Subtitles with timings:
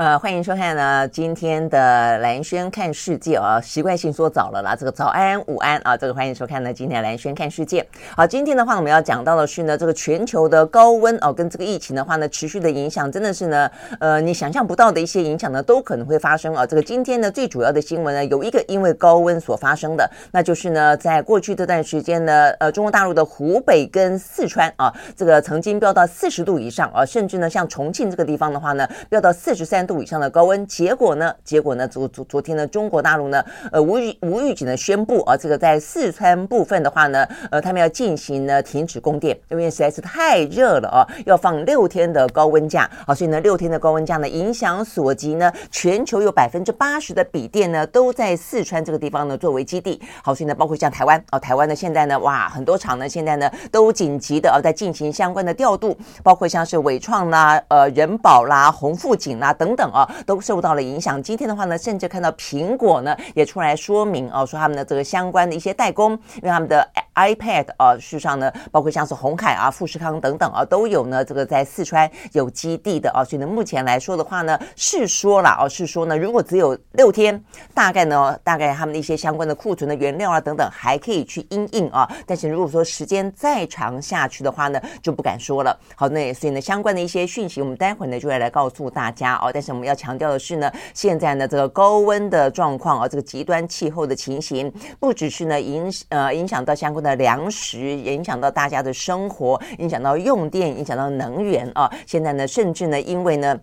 [0.00, 7.86] 呃，欢迎收看呢今天的兰轩看世界啊，习惯性说早了啦，这个早安、午安啊，这个欢迎收看呢今天的兰轩看世界。
[8.16, 16.64] 好，今天的话我们要讲到的是呢，这个全球的高温哦，跟这个疫情的话呢持续的影响，真的是呢，呃，你想象不到的一些影响呢都可能会发生啊。
[16.64, 29.30] 这个今天呢最主要的新闻呢，有一个因为高温所发生的，那就是呢在过去这段时间呢，呃，中国大陆的湖北跟四川啊，这个曾经飙到四十度以上啊，甚至呢像重庆这个地方的话呢，飙到。
[29.30, 31.34] 四十三度以上的高温，结果呢？
[31.42, 31.88] 结果呢？
[31.88, 32.64] 昨昨昨天呢？
[32.64, 33.44] 中国大陆呢？
[33.72, 50.00] 呃，无预无预警的宣布啊，这个在四川部分的话呢，呃，他们要进行呢停止供电，因为实在是太热了啊，要放六天的高温假啊，所以呢，六天的高温假呢，影响所及呢，全球有百分之八十的笔电呢都在四川这个地方呢作为基地。
[50.22, 59.40] 好，所以呢，包括像台湾啊，台湾呢现在呢，哇，很多厂呢现在呢都紧急的啊在进行相关的调度，包括像是伟创啦、呃人保啦、宏富锦。
[59.40, 61.22] 啦等等等啊，都受到了影响。
[61.22, 73.24] 今天的话呢，甚至看到苹果呢也出来说明啊，说他们的这个相关的一些代工，因为他们的 iPad 啊，事实上呢，包括像是鸿海啊、富士康等等啊，都有呢这个在四川有基地的啊。
[73.24, 77.42] 所以呢，目前来说的话呢，是说了啊，是说呢，如果只有六天，
[77.74, 82.10] 大概呢，大概他们的一些相关的库存的原料啊等等还可以去因应啊。
[82.26, 85.78] 但是如果说时间再长下去的话呢，就不敢说了。
[85.94, 89.10] 好，那所以呢，相关的一些讯息，我们待会呢就会来告诉大。
[89.10, 101.90] 家哦，但是我们要强调的是呢，现在呢这个高温的状况啊，这个极端气候的情形，不只是呢影呃影响到相关的粮食，影响到大家的生活，影响到用电，影响到能源啊。
[102.06, 103.58] 现在呢，甚至呢，因为呢。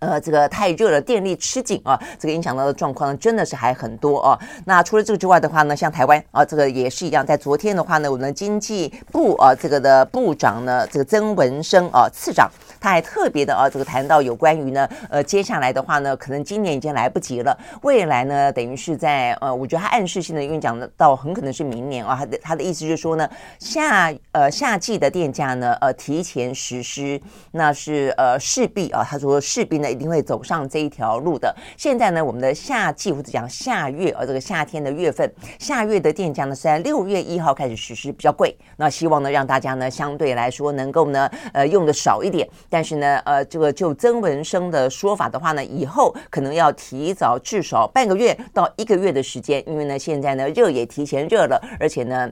[0.00, 4.38] 呃，这个太热了，电力吃紧啊，这个影响到的状况呢，真的是还很多啊。
[4.64, 23.26] 那除了这个之外的话呢，像台湾啊，这个也是一样，在昨天的话呢，我们经济部啊，这个的部长呢，这个曾文生啊，次长，他还特别的啊，这个谈到有关于呢，呃，接下来的话呢，可能今年已经来不及了，未来呢，等于是在呃，我觉得他暗示性的，因为讲的到很可能是明年啊，他的他的意思就是说呢，
[23.58, 27.18] 夏呃夏季的电价呢，呃，提前实施，
[27.52, 29.85] 那是呃势必啊，他说势必呢。
[29.90, 31.54] 一定会走上这一条路的。
[31.76, 38.56] 现在呢，我们的夏季或者讲夏月，呃，这个夏天的月份，夏月的电价呢是在六月一号开始实施，比较贵。
[38.76, 42.48] 那希望呢，让大家呢相对来说能够呢，呃，用的少一点。
[42.68, 52.30] 但是呢，呃，这个就曾文生的说法的话呢，以后可能要提早至少半个月到一个月的时间，因为呢，现在呢热也提前热了，而且呢。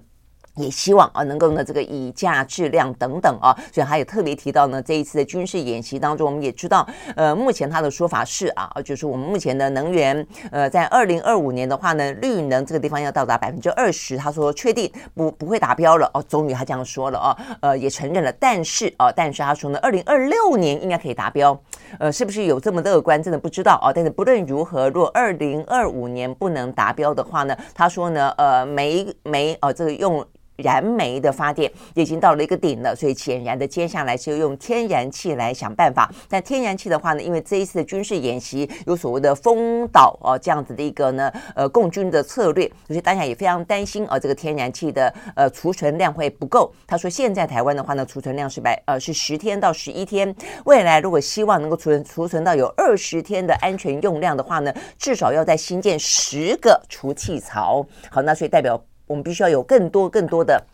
[0.56, 21.58] 也希望啊，能够呢这个以价质量等等啊，所以他也特别提到呢，这一次的军事演习当中，我们也知道，呃，目前他的说法是啊，就是我们目前的能源，呃，在二零二五年的话呢，绿能这个地方要到达百分之二十，他说确定不不会达标了哦，终于他这样说了啊，呃，也承认了，但是啊，但是他说呢，二零二六年应该可以达标，
[21.98, 30.24] 呃，是不是有这么乐观，真的不知道啊，但是不论如何，若二零二五年不能达标的话呢，他说呢，呃，煤煤啊，这个用。
[30.56, 36.10] 燃煤的发电已经到了一个顶了，所以显然的，接下来是用天然气来想办法。
[36.28, 46.72] 但天然气的话呢，因为这一次的军事演习有所谓的封岛哦，这样子的一个呢呃共军的策略，所以大家也非常担心啊，这个天然气的呃储存量会不够。
[46.86, 57.84] 他说，现在台湾的话呢，储存量是百呃是十天到十一天，未来如果希望能够储存储存到有二十天的安全用量的话呢，至少要再新建十个储气槽。
[58.10, 58.80] 好，那所以代表。
[59.06, 60.64] 我们必须要有更多、更多的。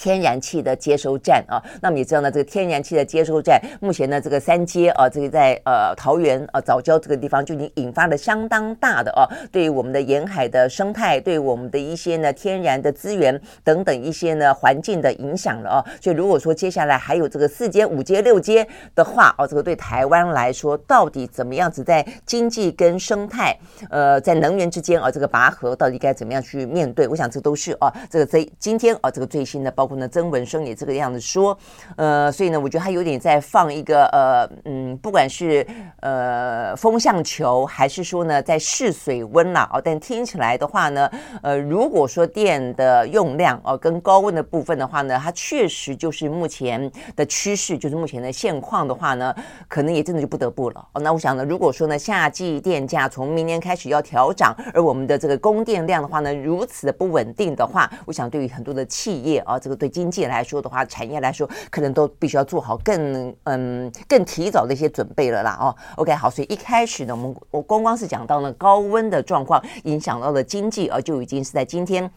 [0.00, 15.84] 天然气的接收站啊，那么也知道呢，这个天然气的接收站目前呢，这个三阶啊，这个在呃桃园啊藻礁这个地方就已经引发了相当大的啊，对于我们的沿海的生态，对我们的一些呢天然的资源等等一些呢环境的影响了啊。
[16.00, 23.54] 所以如果说接下来还有这个四阶、五阶、六阶的话，哦，这个对台湾来说到底怎么样子在经济跟生态
[23.90, 27.06] 呃在能源之间啊这个拔河到底该怎么样去面对？
[27.06, 29.89] 我想这都是啊这个这今天啊这个最新的包。
[29.96, 31.56] 呢，曾文生也这个样子说，
[31.96, 35.66] 呃，所以呢，我觉得他有点在放一个呃，嗯，不管是
[36.00, 41.10] 呃风向球，还是说呢在试水温啦，哦，但听起来的话呢，
[41.42, 49.34] 呃，如果说电的用量哦跟高温的部分的话呢，它确实就是目前的趋势，就是目前的现况的话呢，
[49.66, 50.88] 可能也真的就不得不了。
[50.92, 59.79] 哦，那我想呢，如果说呢夏季电价从明年开始要调涨，而我们的这个供电量的话呢如此的不稳定的话，我想对于很多的企业啊，这个。
[59.80, 65.74] 对经济来说的话，产业来说，可能都必须要做好更嗯更提早的一些准备了啦哦。
[65.96, 72.10] OK，好，所以一开始呢，我们我光光是讲到了高温的状况影响到了经济，而就已经是在今天。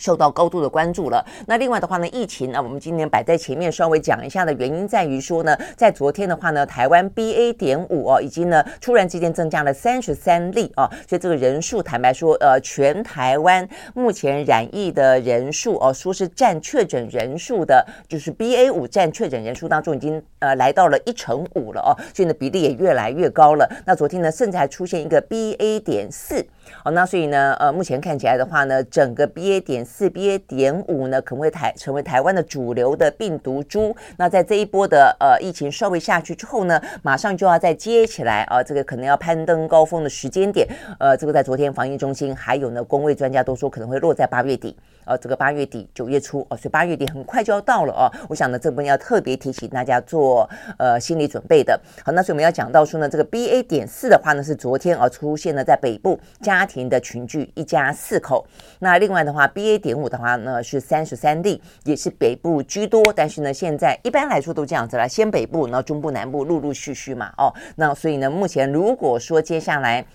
[0.00, 1.24] 受到高度的关注了。
[1.46, 23.70] 那另外的话呢，疫情呢，我们今天摆在前面稍微讲一下的原因在于说呢，在昨天的话呢，台湾 BA 点五哦，已经呢突然之间增加了三十三例啊，所以这个人数坦白说，呃，全台湾目前染疫的人数哦，说是占确诊人数的，就是 BA 五占确诊人数当中已经呃来到了一成五了哦，所以呢比例也越来越高了。
[23.84, 26.46] 那昨天呢，甚至还出现一个 BA 点四。
[26.84, 33.94] 哦，那所以呢，呃，目前看起来的话呢，整个 BA 点四、BA 点五呢，可能会台成为台湾的主流的病毒株。
[34.16, 40.68] 那在这一波的呃疫情稍微下去之后呢，马上就要再接起来啊，这个可能要攀登高峰的时间点，
[41.00, 44.76] 呃，这个在昨天防疫中心还有呢，工位专家都说可能会落在八月底。
[45.10, 48.06] 呃，这个八月底九月初哦，所以八月底很快就要到了哦。
[48.28, 50.48] 我想呢，这部分要特别提醒大家做
[50.78, 51.78] 呃心理准备的。
[52.04, 58.46] 好，那所以我们要讲到说呢，这个 BA 点四的话呢，是昨天啊出现了在北部家庭的群聚，一家四口。
[58.78, 63.02] 那另外的话，BA 点五的话呢是三十三例，也是北部居多。
[63.12, 67.32] 但是呢，现在一般来说都这样子了，先北部，然后中部、南部陆陆续续嘛。
[67.36, 70.06] 哦，那所以呢，目前如果说接下来。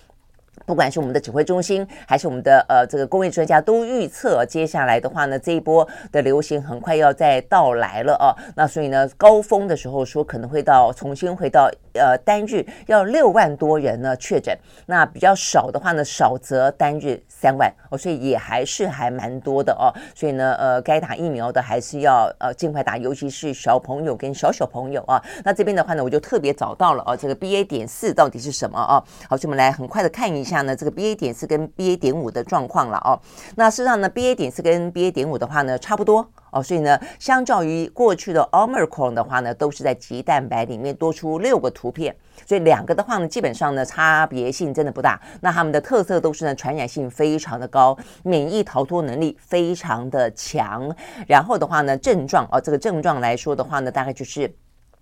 [0.64, 8.34] 不管是我们的指挥中心，还是我们的呃这个工业专家，都预测接下来的话呢，这一波的流行很快要再到来了啊。
[8.56, 14.56] 那所以呢，高峰的时候说可能会到重新回到呃单日要六万多人呢确诊，
[14.86, 19.92] 那比较少的话呢，少则单日三万哦，所以也还是还蛮多的哦。
[20.14, 25.22] 所以呢，呃，该打疫苗的还是要呃尽快打，尤其是小朋友跟小小朋友啊。
[25.44, 29.04] 那这边的话呢，我就特别找到了哦，这个 BA 点四到底是什么啊？
[29.28, 30.46] 好，所以我们来很快的看一。
[30.46, 33.18] 下呢，这个 BA 点四跟 BA 点五的状况了哦。
[33.56, 36.62] 那事实上呢，BA 点四跟 BA 点五的话呢，差不多哦。
[36.62, 42.14] 所以呢，相较于过去的 Omicron 的话呢，都是在棘蛋白里面多出六个突变。
[42.44, 45.20] 所以两个的话呢，基本上呢，差别性真的不大。
[45.40, 50.94] 那他们的特色都是呢，传染性非常的高，免疫逃脱能力非常的强。
[51.26, 54.52] 然后的话呢，症状哦，这个症状来说的话呢，大概就是。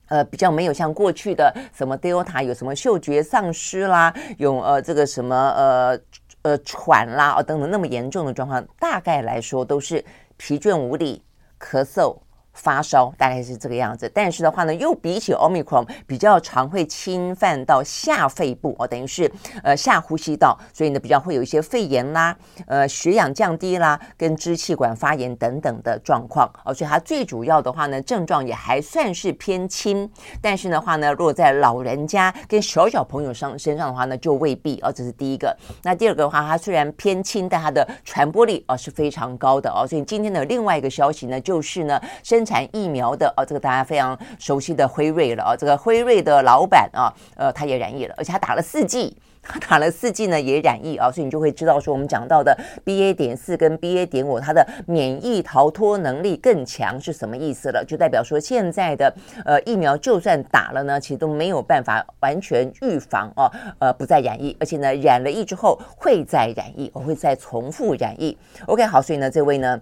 [0.08, 5.98] 呃，比较没有像过去的什么 Delta 有什么嗅觉丧失啦，有呃这个什么呃
[6.42, 10.04] 呃喘啦哦等等那么严重的状况，大概来说都是
[10.36, 11.24] 疲倦无力、
[11.64, 12.23] 咳嗽。
[12.54, 19.30] 发烧大概是这个样子，但是的话呢，又比起 Omicron 比较常会侵犯到下肺部哦，等于是
[19.62, 22.34] 呃下呼吸道，所以呢比较会有一些肺炎啦、
[22.66, 30.08] 呃血氧降低啦、跟支气管发炎等等的状况哦，所以它最主要的话呢症状也还算是偏轻，
[30.40, 35.56] 但是的话呢，如果在老人家跟小小朋友上身上的话呢，就未必哦，这是第一个。
[35.82, 52.54] 那第二个的话，它虽然偏轻，但它的传播力哦是非常高的哦，所以今天的另外一个消息呢，就是呢生生产疫苗的哦，这个大家非常熟悉的辉瑞了啊，这个辉瑞的老板啊，呃，他也染疫了，而且他打了四剂，他 打了四剂呢也染疫啊，所以你就会知道说，我们讲到的
[52.84, 57.82] BA 点四跟 BA 点五，它的免疫逃脱能力更强是什么意思了？
[57.82, 59.10] 就代表说现在的
[59.46, 68.36] 呃疫苗就算打了呢，其实都没有办法完全预防啊，呃，不再染疫，而且呢染了疫之后会再染疫，我会再重复染疫。
[68.66, 69.80] OK，好，所以呢这位呢。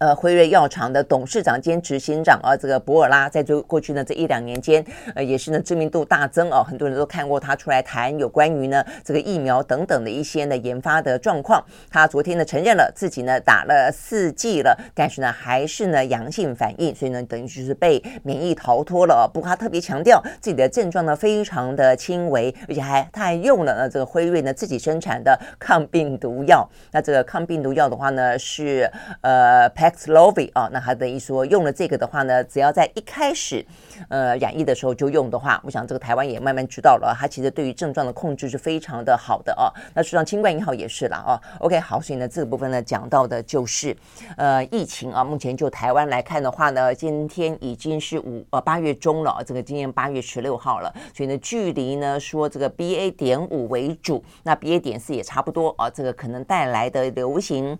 [0.00, 4.82] 呃，辉瑞药厂的董事长兼执行长啊，这个博尔拉在这过去呢这一两年间，
[5.14, 11.62] 呃，也是呢知名度大增哦，很多人都看过他出来谈有关于呢这个疫苗等等的一些呢研发的状况。
[11.90, 19.30] 他昨天呢承认了自己呢打了四剂了，但是呢还是呢阳性反应，所以呢等于就是被免疫逃脱了。
[19.30, 26.66] 不过他特别强调自己的症状呢非常的轻微，而且还他还用了呢这个辉瑞呢自己生产的抗病毒药。
[26.90, 28.90] 那这个抗病毒药的话呢是
[29.20, 33.64] 呃斯 Xlovi 啊，那他等于说用了这个的话呢，只要在一开始
[34.08, 39.68] 呃染疫的时候就用的话，我想这个台湾也慢慢知道了，它其实对于症状的控制是非常的好的啊。
[39.94, 41.40] 那实际上清冠一号也是了啊。
[41.58, 43.96] OK，好，所以呢这个部分呢讲到的就是
[44.36, 57.78] 呃疫情啊，目前就台湾来看的话呢，今天已经是五呃八月中了，这个今年八月十六号了，所以呢距离呢说这个 BA 点五为主，那 BA 点四也差不多啊，这个可能带来的流行。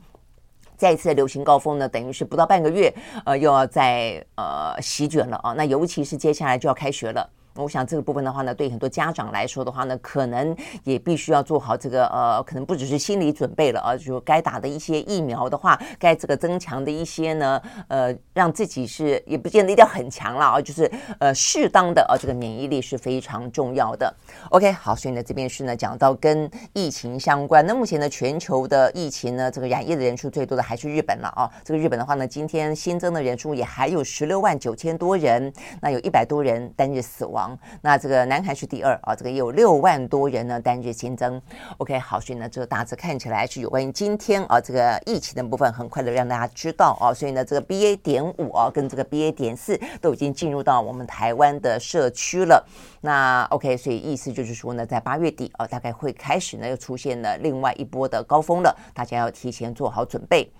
[0.80, 2.90] 再一次的流行高峰呢，等于是不到半个月，
[3.26, 5.52] 呃，又要再呃席卷了啊。
[5.52, 7.28] 那尤其是接下来就要开学了。
[7.62, 24.12] 我想这个部分的话呢，对很多家长来说的话呢，可能也必须要做好这个呃，可能不只是心理准备了啊，就该打的一些疫苗的话，该这个增强的一些呢，呃，让自己是也不见得一定要很强了啊，就是呃适当的啊，这个免疫力是非常重要的。
[24.50, 37.49] OK，好，所以呢这边是呢讲到跟疫情相关，那目前呢全球的疫情呢，这个染疫的人数最多的还是日本了啊，这个日本的话呢，今天新增的人数也还有十六万九千多人，那有一百多人单日死亡。
[37.80, 41.40] 那这个南韩是第二啊，这个有六万多人呢单日新增。
[41.78, 47.14] OK，好，所以呢，这个大致看起来是有关于今天啊这个疫情的部分，很快的让大家知道啊。
[47.14, 52.66] 所以呢，这个 BA 点五啊跟这个 BA 点四都已经进入到我们台湾的社区了。
[53.00, 60.50] 那 OK，所以意思就是说呢，在八月底啊，大概会开始呢又出现了另外一波的高峰了，大家要提前做好准备。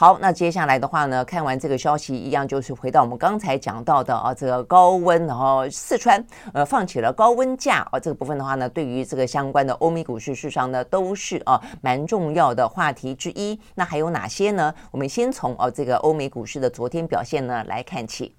[0.00, 13.60] 好，那接下来的话呢，看完这个消息，一样就是回到我们刚才讲到的啊，这个高温，然后四川呃放起了高温假啊，这个部分的话呢，对于这个相关的欧美股市市场呢，都是啊蛮重要的话题之一。
[13.74, 14.74] 那还有哪些呢？
[14.90, 18.34] 我们先从啊这个欧美股市的昨天表现呢来看起。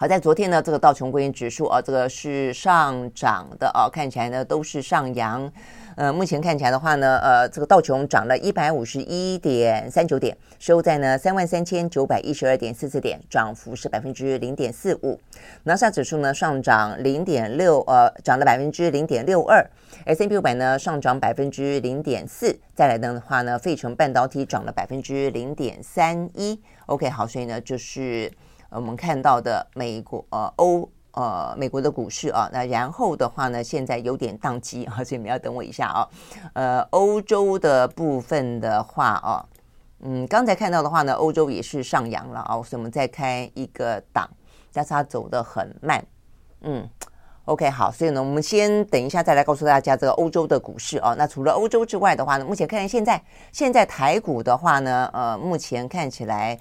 [0.00, 5.52] 好，在昨天呢，这个道琼工业指数啊，这个是上涨的啊，看起来呢都是上扬。
[5.94, 15.20] 呃，目前看起来的话呢，呃，这个道琼涨了一百五十一点三九点，收在呢三万三千九百一十二点四四点，涨幅是百分之零点四五。
[15.64, 19.62] 纳斯指数呢上涨零点六，呃，涨了百分之零点六二。
[20.06, 22.58] S&P 五百呢上涨百分之零点四。
[22.74, 26.58] 再来的话呢，费城半导体涨了百分之零点三一。
[26.86, 28.32] OK，好，所以呢就是
[28.70, 30.88] 我们看到的美国呃欧。
[31.12, 36.08] 呃，美国的股市啊，那然后的话呢，现在有点宕机啊，所以你们要等我一下啊。
[36.52, 39.44] 呃，欧洲的部分的话啊，
[40.02, 44.30] 嗯，刚才看到的话呢，欧洲也是上扬了啊，所以我们再开一个档，
[44.72, 46.00] 但是它走得很慢。
[46.60, 46.88] 嗯
[47.46, 51.16] ，OK，好，所以呢，我们先等一下再来告诉大家这个欧洲的股市啊。
[51.18, 56.56] 那除了欧洲之外的话呢，目前看现在现在台股的话呢，呃，目前看起来。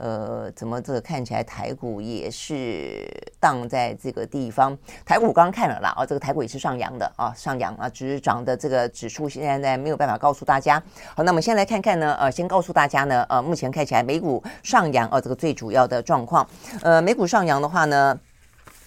[0.00, 3.06] 呃，怎么这个看起来台股也是
[3.38, 4.76] 荡在这个地方？
[5.04, 10.82] 台股刚刚看了啦，啊，这个台股也是上扬的啊，上扬啊，只是涨的这个指数现在没有办法告诉大家。
[11.14, 16.48] 好，那我们先来看看呢，呃，先告诉大家呢，呃，目前看起来美股上扬啊，这个最主要的状况。
[16.82, 18.18] 呃，美股上扬的话呢。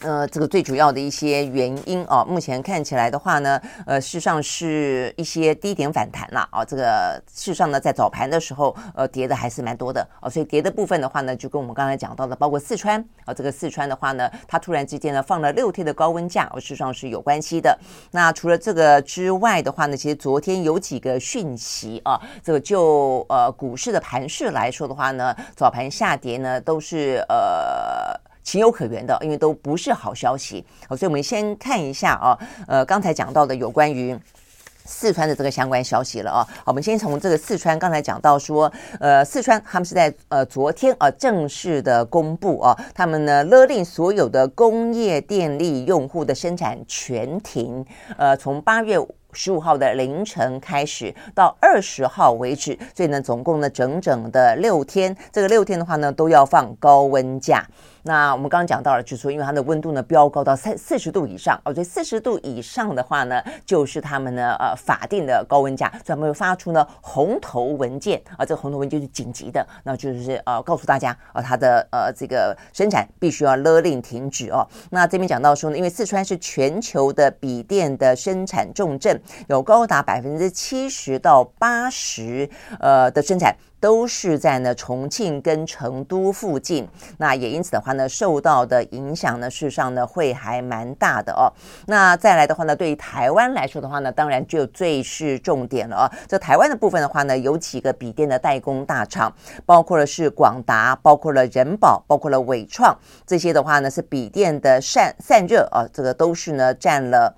[0.03, 6.63] 呃，这个最主要的一些原因啊，目前看起来的话呢，呃，事实上是一些低点反弹了啊。
[6.65, 10.29] 这个事实上呢，在早盘的时候，呃，跌的还是蛮多的啊。
[10.29, 17.79] 所以跌的部分的话呢，就跟我们刚才讲到的，包括四川啊，这个四川的话呢，它突然之间呢放了六天的高温假，事实上是有关系的。
[18.11, 28.19] 那除了这个之外的话呢，其实昨天有几个讯息啊，这个就呃股市的盘势来说的话呢，早盘下跌呢都是呃。
[28.43, 30.65] 情有可原的，因为都不是好消息。
[30.87, 34.17] 好，所以我们先看一下啊，呃，刚才讲到的有关于
[34.85, 36.45] 四川的这个相关消息了啊。
[36.57, 47.85] 好，我们先从这个四川刚才讲到说，呃，四川他们是在呃昨天啊正式的公布啊，他们呢勒令所有的工业电力用户的生产全停，
[48.17, 48.97] 呃，从八月
[49.31, 57.65] 十五号的凌晨开始到二十号为止，所以呢，总共呢整整的六天，这个六天的话呢都要放高温假。
[58.03, 74.67] 那我们刚刚讲到了，就是说，因为它的温度呢飙高到三四十度以上哦，所以四十度以上的话呢，就是他们呢呃法定的高温假，所以他们会发出呢红头文件啊，这个红头文件是紧急的，那就是呃告诉大家啊，它的呃这个生产必须要勒令停止哦。
[74.89, 83.55] 那这边讲到说呢，因为四川是全球的笔电的生产重镇，有高达百分之七十到八十呃的生产。
[83.83, 86.87] 都是在呢重庆跟成都附近，
[87.17, 91.51] 那也因此的话呢，受到的影响呢，事实上呢会还蛮大的哦。
[91.87, 96.03] 那再来的话呢，对于台湾来说的话呢，当然就最是重点了哦。
[96.29, 99.29] 这台湾的部分的话呢，有几个笔电的代工大厂，
[99.65, 102.97] 包括了是广达，包括了仁宝，包括了纬创，
[103.27, 107.35] 这些的话呢是笔电的散散热啊，这个都是呢占了。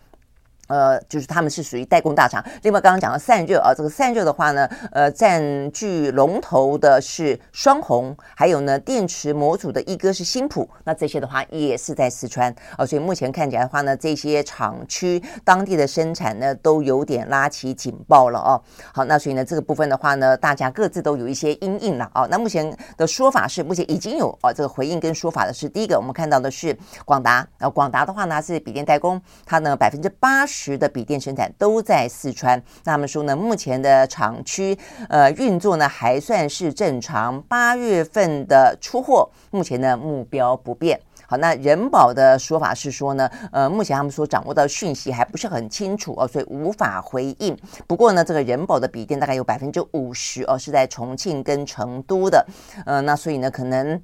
[0.67, 2.43] 呃，就是他们是属于代工大厂。
[2.63, 10.67] 另外，刚刚讲到散热啊，这个散热的话呢，呃，占据龙头的是双红，还有呢，电池模组的一哥是新普。
[10.83, 18.59] 那这些的话也是在四川啊，所以目前看起来的话呢，这些厂区当地的生产呢都有点拉起警报了哦。
[18.91, 22.25] 好，那所以呢，这个部分的话呢，大家各自都有一些阴影了啊。
[22.31, 30.54] 那目前的说法是，目前已经有啊这个回应跟说法的是，第一个我们看到的是广达啊，广达的话呢是笔电代工，它呢百分之八十。
[30.57, 32.57] 十的笔电生产都在四川。
[32.85, 34.77] 那他们说呢，目前的厂区
[35.09, 40.97] 呃运作呢还算是正常，八月份的出货目前的目标不变。
[41.27, 47.57] 好，那人保的说法是说呢，呃，目前他们所掌握的讯息还不是很清楚哦，所以无法回应。
[47.85, 52.45] 不过呢，这个人保的笔电大概有百分之五十哦是在重庆跟成都的，
[52.85, 54.01] 呃，那所以呢，可能。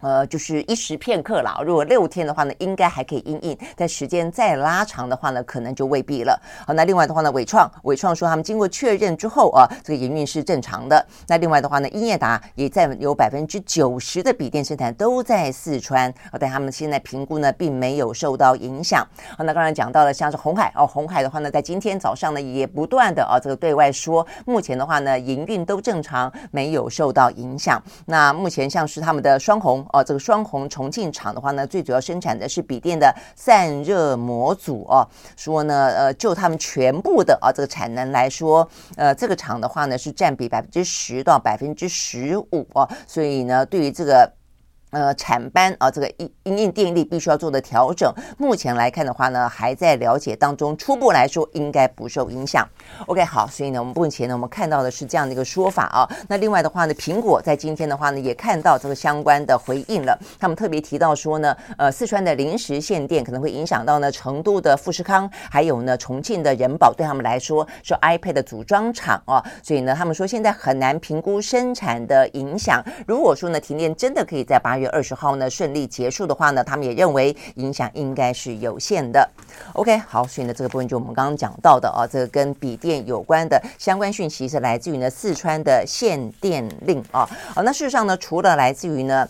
[0.00, 1.60] 呃，就是一时片刻啦。
[1.64, 6.40] 如果六天的话呢，应该还可以因应，但时间再拉长的话呢，可能就未必了。
[6.66, 11.04] 好，那另外的话呢，伟创伟创说他们经过确认之后啊，这个营运是正常的。
[11.28, 19.06] 那另外的话呢，英业达也在有百分之九十的笔电生产都在四川，但他们现在评估呢，并没有受到影响。
[19.36, 27.82] 好，那刚才讲到了像是红海哦，红海的话呢，在今天早上呢，也不断的啊，这个对外说，目前的话呢，营运都正常，没有受到影响。
[28.06, 29.86] 那目前像是他们的双红。
[29.92, 35.06] 哦，这个双红重庆厂的话呢，最主要生产的是笔电的散热模组哦。
[35.36, 42.88] 说呢，呃，就他们全部的啊这个产能来说，呃，这个厂的话呢是占比百分之十到百分之十五哦。
[43.06, 44.30] 所以呢，对于这个。
[44.90, 50.76] 呃，产班啊，这个因因应电力必须要做的调整，目前来看的话呢，还在了解当中。
[50.76, 52.66] 初步来说，应该不受影响。
[53.06, 56.08] OK，好，所以呢，我们目前呢，我们看到的是这样的一个说法啊。
[56.28, 60.18] 那另外的话呢，苹果在今天的话呢，也看到这个相关的回应了。
[60.38, 69.44] 他们特别提到说呢，呃，四川的临时限电可能会影响到呢成都的富士康，还有呢重庆的人保，对他们来说是 iPad 的组装厂啊。
[69.62, 72.84] 所以呢，他们说现在很难评估生产的影响。
[73.06, 79.28] 如果说呢，停电真的可以在八月月二十号呢顺利结束的话呢，他们也认为影响应该是有限的。
[79.74, 87.28] OK，好，所以呢这个部分就我们刚刚讲到的啊，这个跟笔电有关的相关讯息是来自于呢四川的限电令啊。
[87.54, 89.28] 好，那事实上呢，除了来自于呢。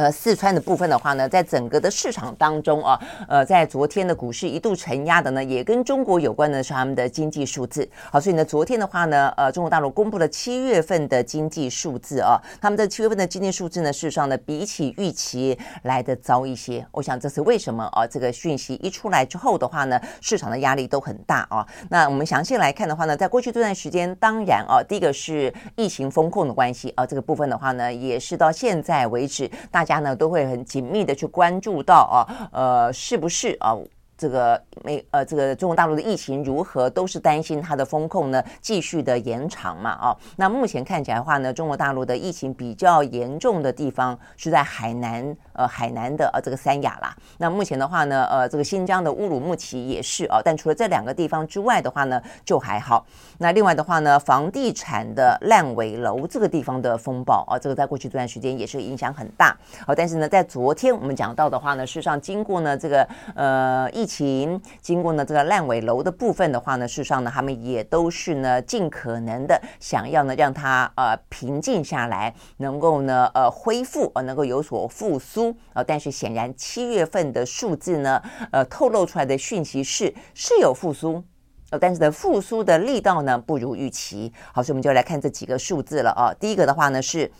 [0.00, 7.86] 呃，四川的部分的话呢，在整个的市场当中啊，呃，在昨天的股市一度承压的呢，也跟中国有关的是他们的经济数字。
[8.10, 16.82] 好，所以呢，昨天的话呢，呃，中国大陆公布了七月份的经济数字啊，他们的七月份的经济数字呢，事实上呢，比起预期来得糟一些。
[16.92, 18.06] 我想这是为什么啊？
[18.06, 21.66] 这个讯息一出来之后的话呢，市场的压力都很大啊。
[21.90, 29.84] 那我们详细来看的话呢，在过去这段时间，当然啊，第一个是疫情风控的关系啊，这个部分的话呢，也是到现在为止大。
[29.90, 33.76] 家呢都会很紧密的去关注到啊，呃，是不是啊？
[34.16, 40.14] 这个没呃，这个中国大陆的疫情如何，都是担心它的风控呢继续的延长嘛哦。
[40.36, 47.14] 那目前看起来的话呢，中国大陆的疫情比较严重的地方是在海南呃海南的呃这个三亚啦。
[47.38, 53.04] 那目前的话呢，呃这个新疆的乌鲁木齐也是啊，但除了这两个地方之外的话呢，就还好。
[53.38, 59.56] 那另外的话呢，房地产的烂尾楼这个地方的风暴啊，这个在过去这段时间也是影响很大。
[59.86, 75.82] 好，但是呢，在昨天我们讲到的话呢，事实上经过呢这个呃疫情，经过呢这个烂尾楼的部分的话呢，事实上呢，他们也都是呢尽可能的想要呢让它呃平静下来，能够呢呃恢复呃能够有所复苏啊。
[75.82, 81.22] 但是显然七月份的数字呢，呃透露出来的讯息是是有复苏。
[81.70, 84.32] 呃，但是的复苏的力道呢，不如预期。
[84.52, 86.34] 好，所以我们就来看这几个数字了啊。
[86.40, 87.30] 第一个的话呢是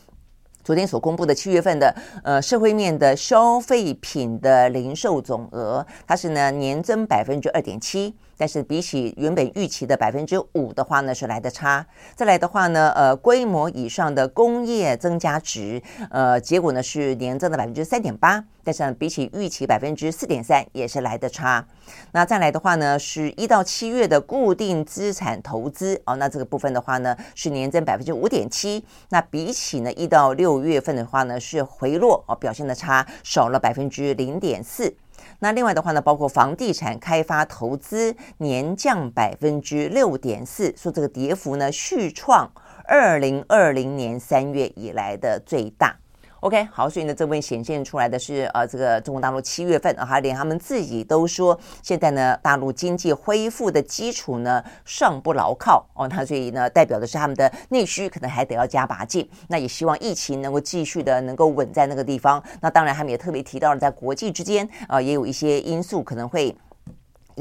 [0.63, 8.15] 昨天所公布的七月份的呃社会面的消费品的零售总额，它是呢年增百分之二点七。
[8.41, 11.87] 但是比起原本预期的百分之五的话呢，是来的差。
[12.17, 21.67] 再来的话呢，呃，规模以上的工业增加值，呃，结果呢是年增的百分之三点八，但是，比起预期百分之四点三也是来的差。
[22.13, 34.97] 那再来的话呢，是一到七月的固定资产投资哦，那这个部分的话呢是年增百分之五点七，那比起呢一到六月份的话呢是回落哦，表现的差，少了百分之零点四。
[35.43, 42.53] 那另外的话呢，包括房地产开发投资年降百分之六点四，说这个跌幅呢续创
[42.85, 45.97] 二零二零年三月以来的最大。
[46.41, 59.29] OK，好，所以呢，这边显现出来的是呃，这个中国大陆七月份啊，连他们自己都说，现在呢，大陆经济恢复的基础呢尚不牢靠哦，那所以呢，代表的是他们的内需可能还得要加把劲。
[59.49, 62.43] 那也希望疫情能够继续的能够稳在那个地方。
[62.63, 66.57] 那当然，他们也特别提到了，在国际之间啊、也有一些因素可能会。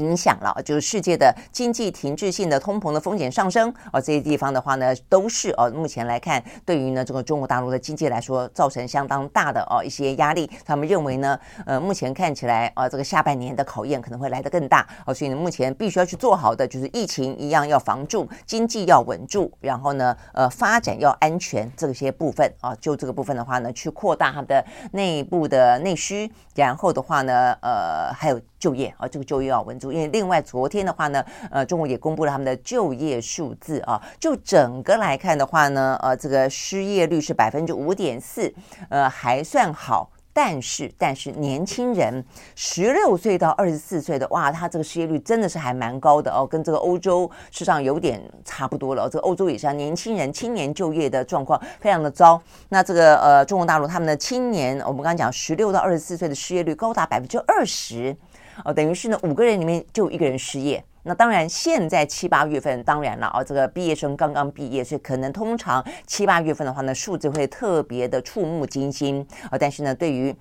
[0.00, 10.50] 影响了，就是世界的经济停滞性的通膨的风险上升啊，这些地方的话呢，都是啊，目前来看，对于呢这个中国大陆的经济来说，造成相当大的啊一些压力。
[10.64, 28.40] 他们认为呢，呃，目前看起来啊，这个下半年的考验可能会来得更大啊，所以呢，目前必须要去做好的就是疫情一样要防住，经济要稳住，然后呢，呃，发展要安全这些部分啊，就这个部分的话呢，去扩大它的内部的内需，然后的话呢，呃，还有。
[28.60, 29.90] 就业啊，这个就业要稳住。
[29.90, 34.00] 因为另外昨天的话呢，呃，中国也公布了他们的就业数字啊。
[34.20, 38.54] 就整个来看的话呢，呃，这个失业率是百分之五点四，
[38.90, 40.10] 呃，还算好。
[40.32, 49.10] 但是，但是年轻人十六岁到二十四岁的，哇，他这个失业率真的是还蛮高的哦，跟这个欧洲事实上有点差不多了。
[49.10, 52.40] 这个欧洲以上年轻人青年就业的状况非常的糟。
[52.68, 58.16] 那这个呃，中国大陆他们的青年，我们刚刚讲十六到二十四岁的失业率高达百分之二十，
[58.64, 60.82] 哦，等于是呢五个人里面就一个人失业。
[61.02, 69.56] 那当然，现在七八月份，当然了啊，这个毕业生刚刚毕业，所以可能通常七八月份的话呢，数字会特别的触目惊心啊。
[69.58, 70.34] 但是呢，对于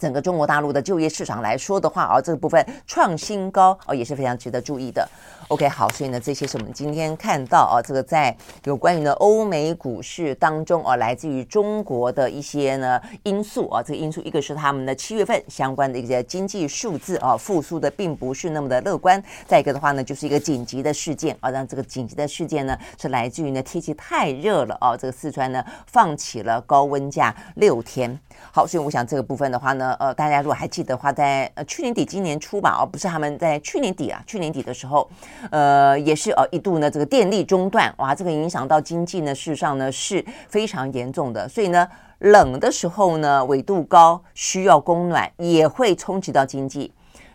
[0.00, 5.06] 整个中国大陆的就业市场来说的话啊，这个部分创新高哦，也是非常值得注意的。
[5.48, 8.34] OK，好，所以呢，这些是我们今天看到啊，这个在
[8.64, 28.18] 有关于呢欧美股市当中啊，来自于中国的一些呢因素啊，这个因素一个是他们的七月份相关的一些经济数字啊，复苏的并不是那么的乐观；再一个的话呢，就是一个紧急的事件啊，让这个紧急的事件呢是来自于呢天气太热了啊，这个四川呢放起了高温假六天。
[28.52, 35.08] 好，所以我想这个部分的话呢，呃，大家如果还记得的话，在呃去年底今年初吧，哦，不是他们在去年底啊，去年底的时候。
[35.50, 41.48] 呃，也是呃，一度呢，这个电力中断，哇，这个影响到经济呢，事实上呢是非常严重的。
[41.48, 46.90] 所以呢，冷的时候呢，纬度高，需要供暖，也会冲击到经济；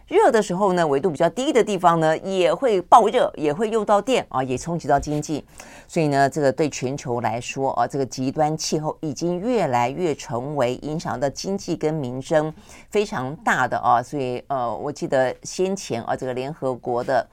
[0.07, 5.43] 热的时候呢，纬度比较低的地方呢，也会爆热，也会用到电啊，也冲击到经济。
[5.87, 12.53] 所以呢，这个对全球来说啊，这个极端气候已经越来越成为影响到经济跟民生
[12.89, 14.01] 非常大的啊。
[14.03, 17.27] 所以呃，我记得先前啊，这个联合国的。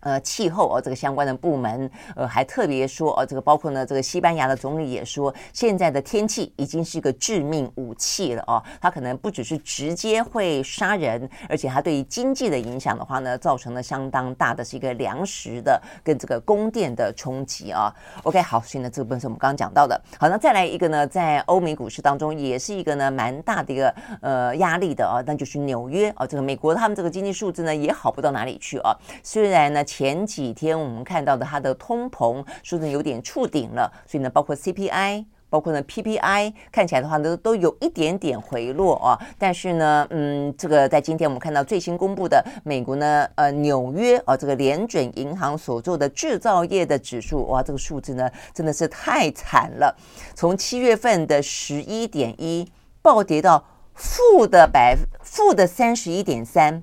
[0.00, 17.92] 呃，气候哦，这个相关的部门呃还特别说哦，这个包括呢，这个西班牙的总理也说，现在的天气已经是一个致命武器了哦，它可能不只是直接会杀人，而且它对于经济的影响的话呢，造成了相当大的是一个粮食的跟这个供电的冲击啊。
[18.22, 20.00] OK，好，所以呢，这个部分是我们刚刚讲到的。
[20.20, 29.85] 好，那再来一个呢，在欧美股市当中也是一个呢蛮大的一个呃压力的啊，那就是纽约啊，这个美国他们这个经济数字呢也好不到哪里去啊，虽然呢。
[29.86, 39.16] 前几天我们看到的它的通膨数字有点触顶了，所以呢，包括 CPI，包括呢 PPI，看起来的话呢都有一点点回落啊。
[39.38, 49.96] 但是呢，嗯，这个在今天我们看到最新公布的美国呢，呃，纽约啊，这个联准银行所做的制造业的指数，哇，这个数字呢真的是太惨了，
[50.34, 52.70] 从七月份的十一点一
[53.00, 56.82] 暴跌到负的百负的三十一点三。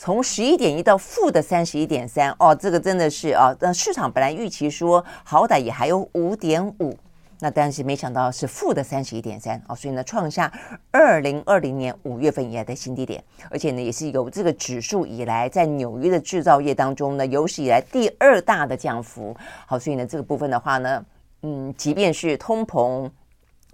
[0.00, 6.96] 从十一点一到负的三十一点三，哦，这个真的是啊，那市场本来预期说好歹也还有五点五，
[7.40, 10.52] 那但是没想到是负的三十一点三，哦，所以呢创下
[10.92, 21.04] 二零二零年五月份以来的新低点，而且呢也是有这个指数以来在纽约的制造业当中呢有史以来第二大的降幅，好，所以呢这个部分的话呢，
[21.42, 23.10] 嗯，即便是通膨。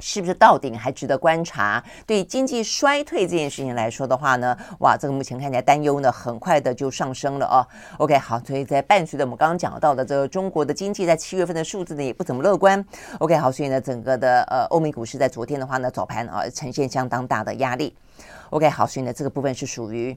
[0.00, 1.82] 是不是到顶还值得观察？
[2.06, 7.66] 对经济衰退这件事情来说的话呢，哇，这个目前看起来担忧呢，很快的就上升了哦。
[7.98, 12.84] OK，好，所以在伴随着我们刚刚讲到的这个中国的经济在七月份的数字呢，也不怎么乐观。
[13.18, 17.94] OK，好，所以呢，整个的呃欧美股市在昨天的话呢，早盘啊呈现相当大的压力。
[18.50, 20.16] OK，好，所以呢，这个部分是属于。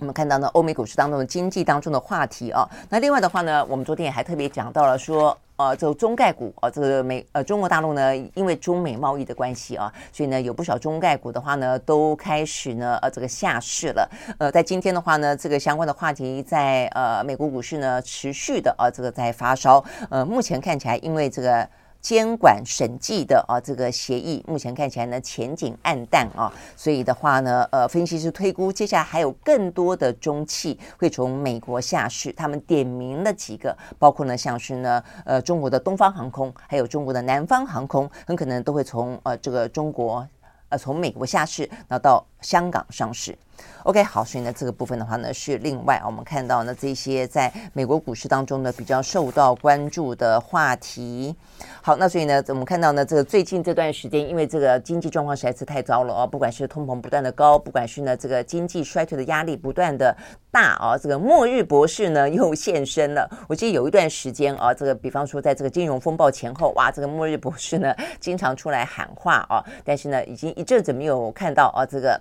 [0.00, 14.10] 我们看到呢，欧美股市当中的经济当中的话题啊，那另外的话呢，我们昨天也还特别讲到了说，呃，这个中概股啊，这个美呃中国大陆呢，因为中美贸易的关系啊，所以呢，有不少中概股的话呢，都开始呢，呃，这个下市了。
[14.38, 19.84] 呃，在今天的话呢，这个相关的话题在呃美国股市呢持续的啊，这个在发烧。
[20.10, 21.68] 呃，目前看起来，因为这个。
[22.04, 40.28] 监管审计的啊，这个协议目前看起来呢前景暗淡啊，所以的话呢，呃，分析师推估接下来还有更多的中企会从美国下市，他们点名了几个，包括呢像是呢呃中国的东方航空，还有中国的南方航空，很可能都会从呃这个中国
[40.68, 43.36] 呃从美国下市，那到香港上市。
[43.84, 51.34] OK，好，所以呢，这个部分的话呢，是另外我们看到呢，这些在美国股市当中呢比较受到关注的话题。
[51.80, 60.16] 好，那所以呢，我们看到呢，这个最近这段时间，因为这个经济状况实在是太糟了哦，不管是通膨不断的高，不管是呢这个经济衰退的压力不断的
[60.50, 63.28] 大啊，这个末日博士呢又现身了。
[63.48, 72.20] 我记得有一段时间啊，这个比方说在这个金融风暴前后，哇，这个末日博士呢经常出来喊话啊，但是呢，已经一阵子没有看到啊这个。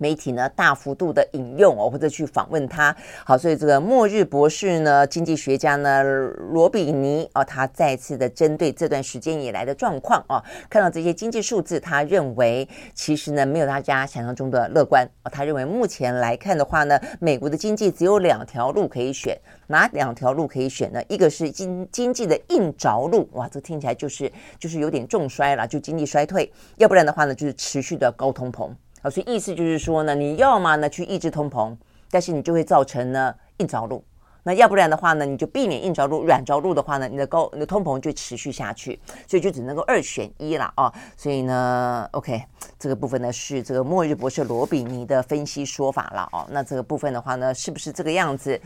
[0.00, 2.96] 媒体呢大幅度的引用哦，或者去访问他。
[3.24, 15.30] 好，所以这个末日博士呢，经济学家呢罗比尼哦，他再次的针对这段时间以来的状况哦，看到这些经济数字，他认为其实呢没有大家想象中的乐观哦。
[15.30, 21.02] 他认为目前来看的话呢，美国的经济只有两条路可以选，哪两条路可以选呢？
[21.08, 28.70] 一个是经经济的硬着陆，哇，这听起来就是就是有点重衰了，就经济衰退；要不然的话呢，就是持续的高通膨。
[29.02, 31.76] 啊，所以意思就是说呢，你要么呢去抑制通膨，
[32.10, 34.04] 但是你就会造成呢硬着陆。
[34.42, 40.92] 那要不然的话呢，你就避免硬着陆，软着陆的话呢，你的高你的通膨就持续下去，所以就只能够二选一了啊。
[41.16, 42.42] 所以呢，OK，
[42.78, 46.46] 这个部分呢是这个末日博士罗比尼的分析说法了哦。
[46.50, 48.60] 那这个部分的话呢，是不是这个样子？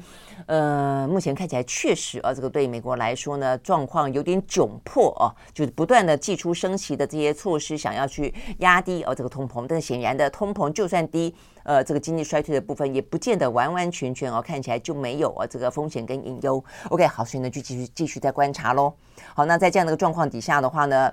[0.46, 11.34] 呃，目前看起来确实啊，这个对美国来说呢，状况有点窘迫啊，就是不断的祭出升息的这些措施，想要去压低哦这个通膨，但显然的通膨就算低。
[11.64, 16.62] 呃，这个经济衰退的部分也不见得完完全全哦，看起来就没有啊这个风险跟隐忧。
[16.90, 18.94] OK，好，所以呢就继续继续再观察喽。
[19.35, 21.12] 好，那在这样的一个状况底下的话呢，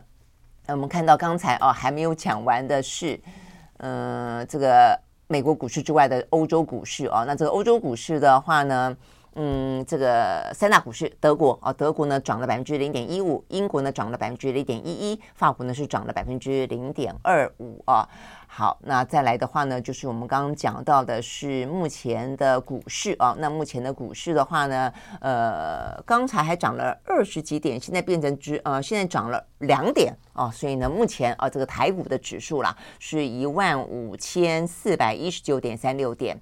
[0.68, 3.20] 我们看到刚才哦还没有讲完的是，
[3.78, 8.96] 嗯、这个美国股市之外的欧洲股市哦，那这个欧洲股市的话呢，
[9.36, 18.08] 嗯，这个三大股市，德国啊，德国呢涨了百分之零点一五，英国呢涨了百分之零点一一，法国呢是涨了百分之零点二五啊。
[18.54, 23.34] 好，那再来的话呢，就是我们刚刚讲到的是目前的股市啊。
[23.40, 24.92] 那目前的股市的话呢，
[25.22, 30.52] 呃，刚才还涨了二十几点，现在变成只呃，现在涨了两点啊。
[30.52, 36.38] 所以呢，目前啊，这个台股的指数啦，是一万五千四百一十九点三六点。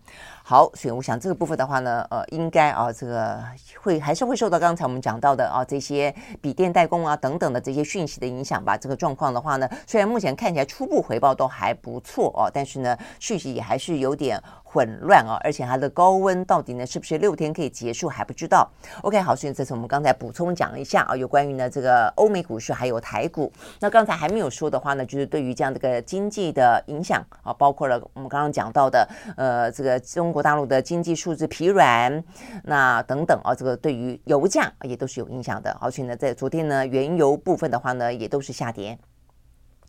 [0.50, 3.40] 好，所以我想这个部分的话呢，呃，应该啊，这个
[3.80, 8.76] 会还是会受到刚才我们讲到的啊这些笔电代工啊等等的这些讯息的影响吧。
[8.76, 14.42] 这个状况的话呢，虽然目前看起来初步回报都还不错哦，但是呢，讯息也还是有点。
[14.72, 18.70] 混乱啊，而且它的高温到底呢是不是六天可以结束还不知道。
[19.02, 23.52] OK，好，所以这次我们刚才补充讲一下啊，有关于呢这个欧美股市还有台股。
[23.80, 32.24] 那刚才还没有说的话呢，就是对于这样的一个经济的影响啊，包括了我们刚刚讲到的呃这个中国大陆的经济数字疲软，
[32.64, 35.76] 那等等啊，这个对于油价也都是有影响的。
[35.82, 38.96] 而且呢，在昨天呢原油部分的话呢也都是下跌。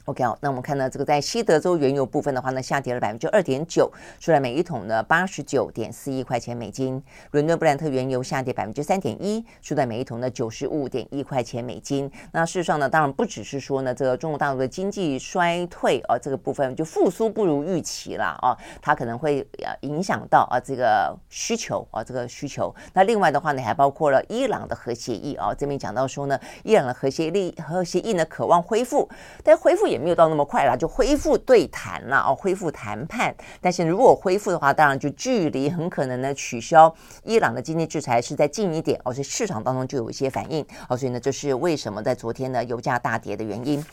[0.06, 7.00] OK，那我们看到这个在西德州原油部分的话呢，下跌了百分之二点九，出来每一桶呢八十九点四一块钱美金。
[7.32, 12.10] 伦敦布兰特原油下跌百分之三点一，出来每一桶呢九十五点一块钱美金。
[12.32, 22.74] 那事实上呢，当然不只是说呢，这个中国大陆的经济衰退啊，这个部分就复苏不如预期了啊，它可能会呃影响到啊这个需求啊这个需求。
[22.94, 29.06] 那另外的话呢，还包括了伊朗的核协议啊，这边讲到说呢，伊朗的核协议核协议呢渴望恢复，
[29.44, 29.89] 但恢复。
[29.90, 33.35] 也没有到那么快了，就恢复对谈了哦，恢复谈判。
[33.61, 43.85] 但是如果恢复的话，当然就距离很可能呢取消伊朗的经济制裁是在近一点哦，所以市场当中就有一些反应哦，所以呢，这是为什么在昨天呢油价大跌的原因。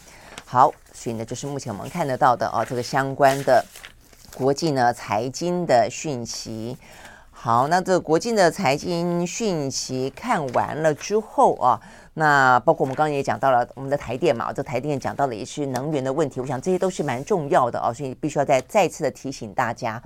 [0.46, 3.66] 好，所以呢，这是目前我们看得到的哦，这个相关的
[4.36, 6.78] 国际呢财经的讯息。
[7.32, 11.82] 好，那这国际的财经讯息看完了之后啊。
[12.20, 20.02] 那包括我们刚刚也讲到了我们的台电嘛，这台电讲到了也是能源的问题，我想这些都是蛮重要的哦，所以必须要再再次的提醒大家。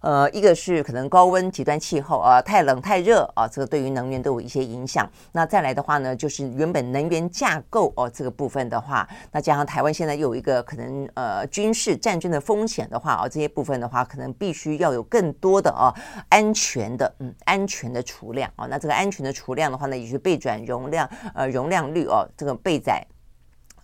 [0.00, 5.08] 呃，一个是可能高温极端气候啊，太冷太热啊，这个对于能源都有一些影响。
[5.32, 15.92] 那再来的话呢，就是原本能源架构哦，这个部分的话，那加上台湾现在又有一个可能呃军事战争的风险的话啊，这些部分的话，可能必须要有更多的啊
[16.28, 18.66] 安全的嗯安全的储量啊。
[18.66, 23.04] 那这个安全的储量的话呢，也是备转容量呃容量率哦，这个备载。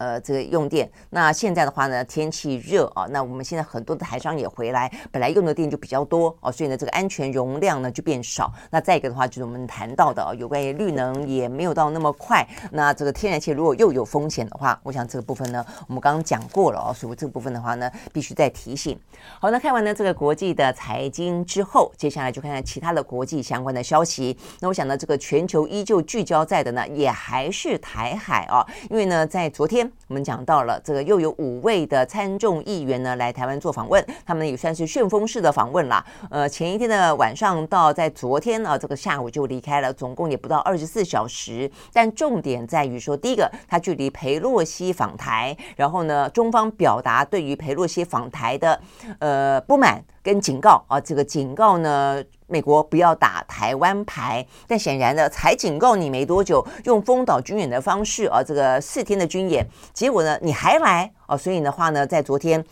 [0.04, 8.52] 呃，这个用电，那现在的话呢，天气热啊，那我们现在很多的台商也回来，本来用的电就比较多哦，所以呢，这个安全容量呢就变少。
[8.70, 12.46] 那再一个的话，就是我们谈到的啊，有关于绿能也没有到那么快。
[12.70, 18.98] 那这个天然气如果又有风险的话，我想这个部分呢，我们刚刚讲过了哦，所以这个部分的话呢，必须再提醒。
[19.40, 24.36] 好，那看完了这个国际的财经之后，接下来就看看其他的国际相关的消息。
[24.60, 29.90] 那我想呢，这个全球依旧聚焦在的呢，也还是台海啊，因为呢，在昨天。
[30.08, 36.04] 我们讲到了这个，又有五位的参众议员呢来台湾做访问，他们也算是旋风式的访问啦。
[36.30, 41.70] 呃，前一天的晚上到在昨天啊，这个下午就离开了，总共也不到二十四小时。
[41.92, 48.80] 但重点在于说，第一个，他距离裴洛西访台，然后呢，中方表达对于裴洛西访台的
[49.18, 52.20] 呃不满跟警告啊，这个警告呢。
[52.46, 62.62] 美国不要打台湾牌，但显然呢，才警告你没多久，用封岛军演的方式啊，这个四天的军演，结果呢，你还来啊，所以的话呢，在昨天。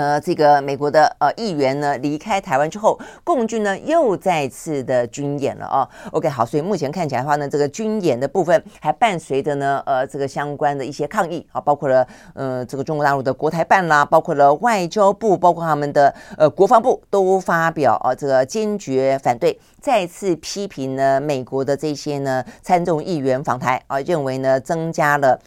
[0.00, 5.86] 呃，这个美国的呃议员呢离开台湾之后，共军呢又再次的军演了哦。
[6.10, 25.38] OK，好，所以目前看起来的话呢，这个军演的部分还伴随着呢呃这个相关的一些抗议啊，包括了呃这个中国大陆的国台办啦，包括了外交部，包括他们的呃国防部都发表啊这个坚决反对，再次批评呢美国的这些呢参众议员访台啊，认为呢增加了。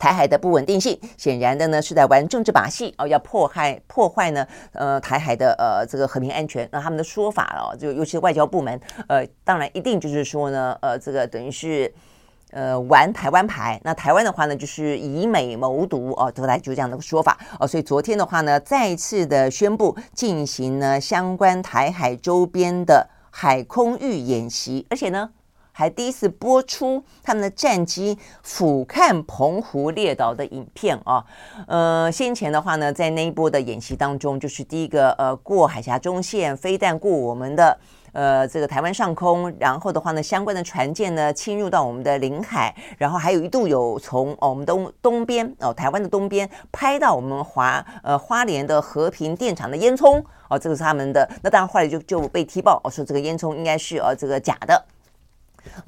[0.00, 6.66] 台海的不稳定性，显然的呢是在玩政治把戏哦，要迫害破坏呢，呃，台海的呃这个和平安全。
[6.72, 11.92] 那他们的说法哦，就尤其是外交部门，呃，当然一定就是说呢，呃，这个等于是
[12.52, 13.78] 呃玩台湾牌。
[13.84, 17.66] 那台湾的话呢，就是以美谋独哦，这个来就这样的说法哦。
[17.66, 25.28] 所以昨天的话呢，再次的宣布进行呢相关台海周边的海空域演习，而且呢。
[25.80, 31.24] 还第一次播出他们的战机俯瞰澎湖列岛的影片啊，
[31.66, 37.78] 呃，先前的话呢，在那一波的演习当中，就是第一个呃过海峡中线飞弹过我们的
[38.12, 54.84] 呃这个台湾上空，然后的话呢，相关的船舰呢侵入到我们的领海，然后还有一度有从我们东东边哦台湾的东边拍到我们华呃花莲的和平电厂的烟囱哦，这个是他们的，那当然后来就就被踢爆哦，说这个烟囱应该是呃这个假的。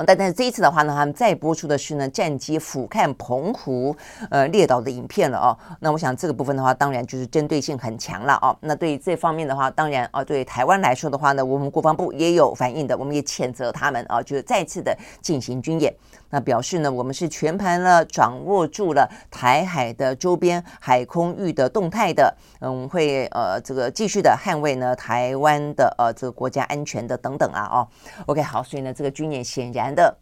[0.07, 3.95] 但但是这一次的话呢，他们再播出的是呢战机俯瞰澎湖
[4.31, 5.57] 呃列岛的影片了哦。
[5.81, 8.57] 那我想这个部分的话，当然就是针对性很强了哦。
[8.61, 15.95] 那对于这方面的话，当然啊，对台湾来说的话呢，我们国防部也有反应的，我们也谴责他们啊，就是再次的进行军演。
[16.33, 27.87] 那表示呢，我们是全盘了掌握住了台海的周边海空域的动态的，嗯，会呃这个继续的捍卫呢台湾的呃这个国家安全的等等啊哦。
[28.27, 30.17] OK 好，所以呢这个军演显然的。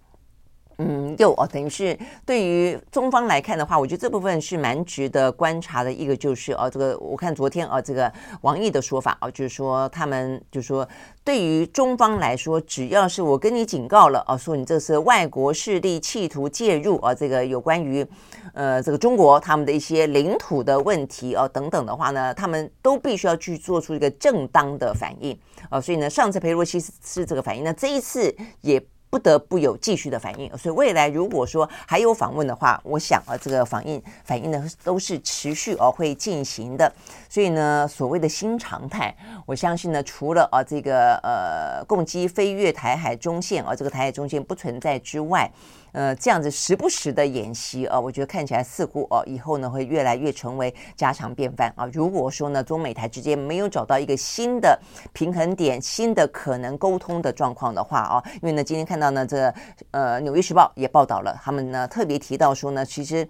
[0.83, 5.93] 嗯，又哦，等于是对于中方来看的话，我觉得这部分是蛮值得观察的。
[5.93, 10.89] 一个就是哦，这个我看昨天哦，这个王毅的说法哦，就是说他们就说，
[11.23, 18.07] 对于中方来说，只要是我跟你警告了哦，说你这是外国势力企图介入啊，这个有关于
[18.55, 25.39] 呃这个中国他们的一些领土的问题哦等等的话呢，他们都必须要去做出一个正当的反应
[25.69, 25.79] 啊。
[25.79, 28.83] 所以呢，上次裴洛西是这个反应，那这一次也。
[29.11, 36.91] 不得不有继续的反应，所以未来如果说还有访问的话，我想啊，这个反应反应呢都是持续而会进行的。
[37.29, 45.51] 所以呢，所谓的新常态，我相信呢，除了啊这个呃共机飞越台海中线啊，这个台海中线不存在之外。
[45.93, 51.89] 呃，这样子时不时的演习啊，我觉得看起来似乎哦，以后呢会越来越成为家常便饭啊。
[51.93, 54.79] 如果说呢，中美台之间没有找到一个新的
[55.13, 59.53] 平衡点、新的可能沟通的状况的话啊，因为呢，今天看到呢，这、
[59.91, 63.29] 呃《纽约时报》也报道了，他们呢特别提到说呢，其实。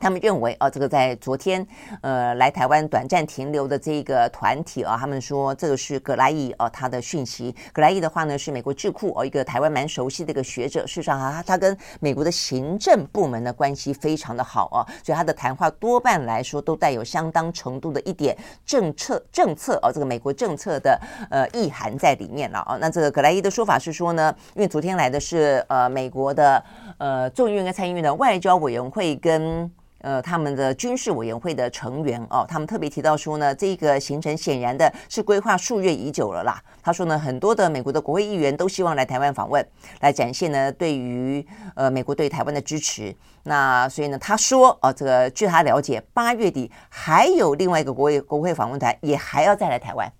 [0.00, 1.66] 他们认为哦，这个在昨天
[2.00, 7.54] 呃来台湾短暂停留的这个团体啊，他们说这个是葛莱仪啊他的讯息。
[7.72, 21.00] 葛莱仪的话呢是美国智库哦一个台湾蛮熟悉的一个学者，事实上啊他跟美国的行政部门的关系非常的好啊，所以他的谈话多半来说都带有相当程度的一点政策政策哦这个美国政策的
[21.30, 22.76] 呃意涵在里面了啊。
[22.80, 26.62] 那这个葛莱仪的说法是说呢，因为昨天来的是呃美国的
[26.98, 29.70] 呃众议院跟参议院的外交委员会跟。
[30.02, 36.62] 呃，他们的军事委员会的成员哦，他们特别提到说呢，这个行程显然的是规划数月已久了啦。
[36.82, 39.66] 他说呢，很多的美国的国会议员都希望来台湾访问，
[40.00, 43.14] 来展现呢对于呃美国对台湾的支持。
[43.44, 50.12] 那所以呢，他说哦，这个据他了解，八月底还有另外一个国会国会访问团也还要再来台湾。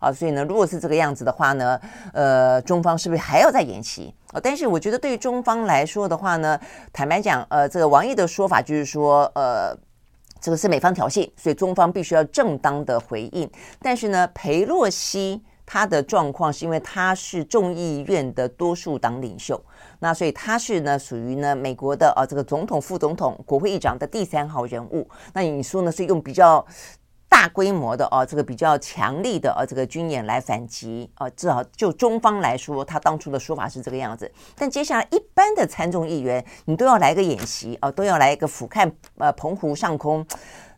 [0.00, 1.78] 啊，所以呢，如果是这个样子的话呢，
[2.14, 4.12] 呃，中方是不是还要再演习？
[4.32, 6.58] 啊，但是我觉得对于中方来说的话呢，
[6.90, 9.76] 坦白讲，呃，这个王毅的说法就是说，呃，
[10.40, 13.48] 这个是美方挑衅，所以中方必须要正当的回应。
[13.82, 19.62] 但是呢，裴洛西他的状况是因为他是众议院的多数党领袖，
[19.98, 25.06] 那所以他是呢属于呢美国的啊这个总统、副总统、国会议长的第三号人物。
[25.34, 26.64] 那你说呢是用比较。
[27.30, 34.30] 大规模的哦，这个比较强力的哦，这个军演来反击啊，至少就中方来说，他当初的说法是这个样子。
[34.56, 40.26] 但接下来一般的参众议员，你都要来个演习啊，都要来一个俯瞰呃澎湖上空，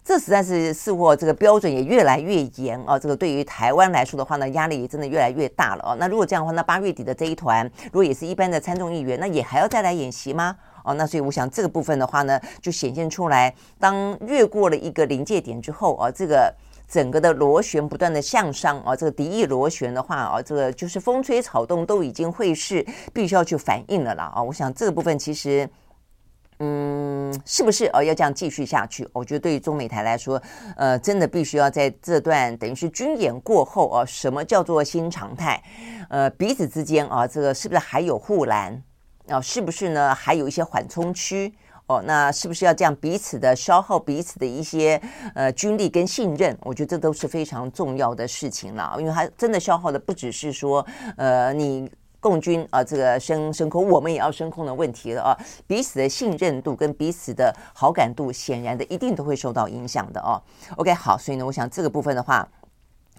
[0.04, 2.98] 这实在是似乎这个标准也越来越严啊。
[2.98, 5.96] 这个对于台湾来说的话呢，压力也真的越来越大了哦。
[5.98, 10.54] 那如果这样的话，那八月底的这一团，如果也是一般的参众议员，那也还要再来演习吗？
[10.84, 16.54] 哦，那所以我想这个部分的话呢，就显现出来，当越过了一个临界点之后啊，这个
[16.88, 24.42] 整个的螺旋不断的向上啊，这个敌意螺旋的话啊，这个就是风吹草动都已经会是必须要去反应的了啊。
[24.42, 25.68] 我想这个部分其实，
[26.58, 27.12] 嗯。
[27.46, 29.08] 是不是啊要这样继续下去？
[29.10, 30.40] 我觉得对于中美台来说，
[30.76, 35.62] 呃，真的必须要在这段等于是军演过后啊，什么叫做新常态？
[36.10, 38.82] 呃，彼此之间啊，这个是不是还有护栏
[39.32, 39.40] 啊？
[39.40, 40.14] 是不是呢？
[40.14, 41.52] 还有一些缓冲区？
[41.86, 45.00] 哦，那是不是要这样彼此的消耗彼此的一些
[45.34, 46.56] 呃军力跟信任？
[46.62, 60.40] 我觉得这都是非常重要的事情了，因为它真的消耗的不只是说呃你共军啊、这个升升空，我们也要升空的问题了啊，彼此的信任度跟彼此的好感度，显然的一定都会受到影响的哦。
[60.76, 62.48] OK，好，所以呢，我想这个部分的话。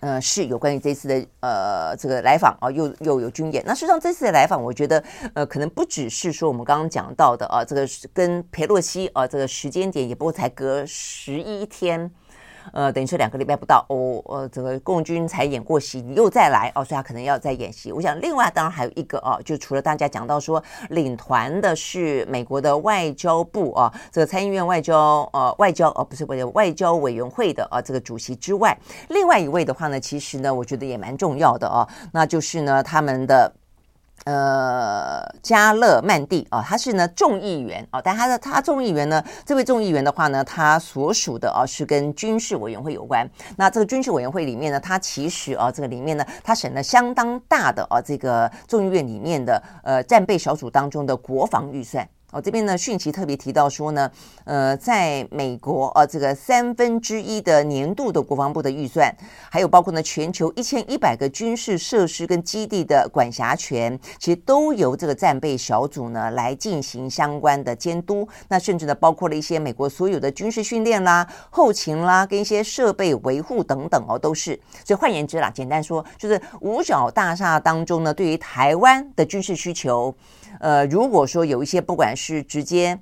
[0.03, 3.63] 呃，是有关于这次的呃这个来访啊，又又有军演。
[3.65, 5.01] 那实际上这次的来访，我觉得
[5.33, 12.11] 呃可能不只是说我们刚刚讲到的啊，这个跟佩洛西啊这个时间点也不过才隔十一天。
[12.71, 17.91] 呃，等于说两个礼拜不到哦，呃，这个共军才演过戏，你又再来哦，所以他可能要再演习。
[17.91, 28.77] 我想，另外当然还有一个哦，就除了大家讲到说领团的是美国的外交部啊，这个参议院外交呃外交哦不是外交外交委员会的啊这个主席之外，
[29.09, 33.53] 另外一位的话呢，其实呢，我觉得也蛮重要的哦，那就是呢他们的。
[34.25, 43.29] 呃，加勒曼蒂啊，他是呢众议员啊，但他的他众议员呢，这位众议员的话呢，他所属的啊是跟军事委员会有关。
[43.57, 52.07] 那这个军事委员会里面呢，他其实啊这个里面呢，他审了相当大的啊这个众议院里面的呃战备小组当中的国防预算。
[52.33, 54.09] 哦、这边呢，讯息特别提到说呢，
[54.43, 59.15] 呃，在美国啊，这个三分之一的年度的国防部的预算，
[59.51, 68.27] 还有包括呢全球一千一百个军事设施跟基地的管辖权，其实都由这个战备小组呢来进行相关的监督。
[68.47, 74.59] 那甚至呢，包括了一些美国所有的军事训练啦、后勤啦，跟一些设备维护等等哦，都是。
[74.83, 80.15] 所以换言之啦，简单说，就是五角大厦当中呢，对于台湾的军事需求。
[80.59, 82.99] 呃，如果说有一些不管是直接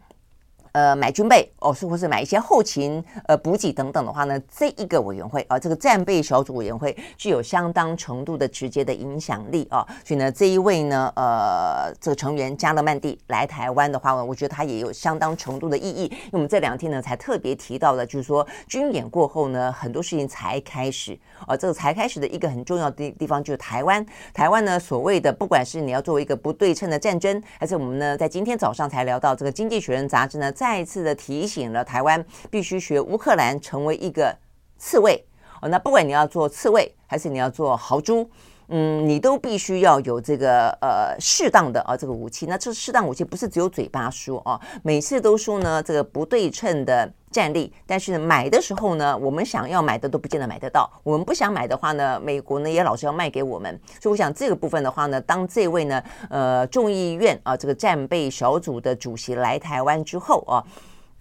[0.73, 16.03] 呃买军备哦，是或是买一些后勤呃补给等等的话呢，这一个委员会啊，这个战备小组委员会具有相当程度的直接的影响力啊，所以呢，这一位呢呃这个成员加勒曼蒂来台湾的话呢，我觉得他也有相当程度的意义。
[16.05, 21.17] 因为我们这两天呢才特别提到了，就是说军演过后呢，很多事情才开始。
[21.47, 24.05] 啊，这个才开始的一个很重要的地方就是台湾。
[24.33, 34.37] 台湾呢，所谓的不管是你要作为一个不对称的战争，还是我们呢在今天早上才聊到这个《经济学人》杂志呢，再一次的提醒了台湾必须学乌克兰成为一个
[34.77, 35.25] 刺猬。
[35.59, 38.29] 哦，那不管你要做刺猬，还是你要做豪猪。
[38.73, 42.45] 嗯，你都必须要有这个呃适当的啊这个武器。
[42.45, 50.89] 那这适当武器不是只有嘴巴说啊，每次都说呢这个不对称的战力，但是买的时候呢，我们想要买的都不见得买得到。
[51.03, 53.77] 我们不想买的话呢，美国呢也老是要卖给我们。
[54.01, 60.63] 所以我想这个部分的话呢，当这位呢呃众议院啊这个战备小组的主席来台湾之后啊。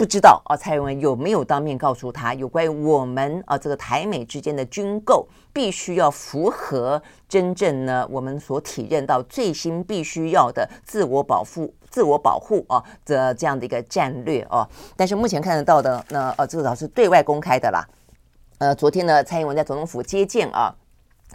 [0.00, 14.66] 不知道啊，蔡英文有没有当面告诉他，有关于我们啊这个台美之间的军购必须要符合真正呢我们所体认到最新必须要的自我保护、自我保护啊的这样的一个战略啊？
[14.96, 17.86] 但是目前看得到的呢，呃，至少是对外公开的啦。
[18.56, 20.74] 呃，昨天呢，蔡英文在总统府接见啊。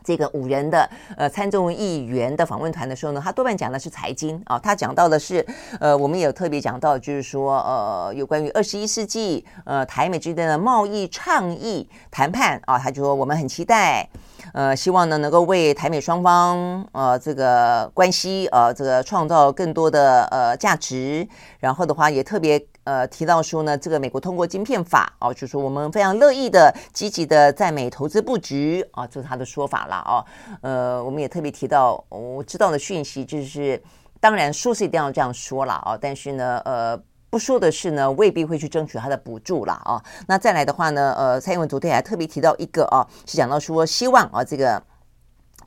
[0.06, 0.88] 这个五人的
[1.18, 5.46] 呃参众议员的访问团的时候呢，他多半讲的是财经啊，他讲到的是
[5.80, 14.08] 呃，我们也有特别讲到，就是说呃，有关于二十一世纪呃台美之间的贸易倡议谈判啊，他就说我们很期待，
[14.56, 21.28] 呃，希望呢能够为台美双方呃这个关系呃这个创造更多的呃价值，
[21.60, 22.66] 然后的话也特别。
[22.86, 30.24] 呃，提到说呢，这个美国通过晶片法哦，就是说我们非常乐意的、积极的在美投资布局啊，这是他的说法了哦。
[30.62, 33.82] 呃，我们也特别提到，我知道的讯息就是，
[34.20, 36.96] 当然说是一定要这样说了啊，但是呢，呃，
[37.36, 40.02] 不说的是呢，未必会去争取他的补助了啊。
[40.26, 44.82] 那再来的话呢，呃，蔡英文昨天还特别提到一个啊，是讲到说希望啊，这个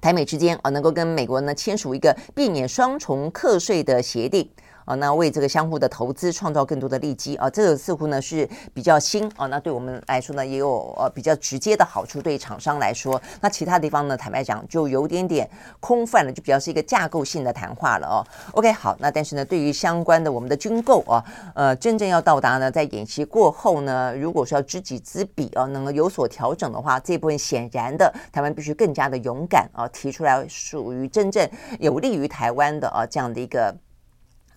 [0.01, 4.51] 台美之间啊，能够跟美国呢签署一个避免双重课税的协定。
[4.89, 15.47] 啊，那为这个相互的投资创造更多的利基啊，这个似乎呢是比较新啊，那对我们来说呢也有呃比较直接的好处，对厂商来说，那其他地方呢坦白讲就有点点
[15.79, 18.25] 空泛了，就比较是一个架构性的谈话了哦。
[18.53, 21.23] OK，好，那但是呢，对于相关的我们的军购啊，
[21.55, 31.47] 呃，真正要到达呢，在演习过后呢，如果说要知己知彼啊，能够有所调整的话，这部分显然的台湾必须更加的勇敢啊，提出来属于真正
[31.79, 33.77] 有利于台湾的啊这样的一个。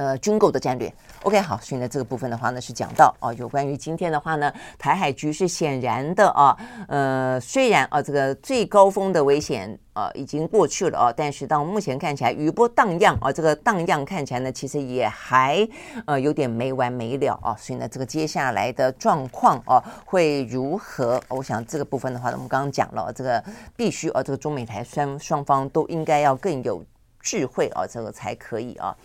[0.02, 0.92] 呃，军购的战略
[1.22, 15.68] ，OK，好，所以呢，这个部分的话呢是讲到哦，有关于今天的话呢，台海局势显然的啊，呃，虽然啊这个最高峰的危险啊已经过去了啊，但是到目前看起来余波荡漾啊，这个荡漾看起来呢，其实也还
[16.08, 21.22] 呃有点没完没了啊，所以呢，这个接下来的状况啊会如何？
[21.28, 23.44] 我想这个部分的话呢，我们刚刚讲了，这个
[23.76, 26.84] 必须啊，这个中美台双双方都应该要更有
[27.22, 28.98] 智慧啊，这个才可以啊。